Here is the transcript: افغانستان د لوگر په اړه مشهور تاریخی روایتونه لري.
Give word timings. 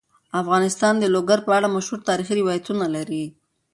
افغانستان 0.41 0.93
د 0.99 1.05
لوگر 1.15 1.39
په 1.47 1.51
اړه 1.57 1.67
مشهور 1.75 1.99
تاریخی 2.09 2.33
روایتونه 2.41 2.85
لري. 2.95 3.23